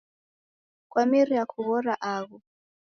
[0.89, 2.37] Kwameria kughora agho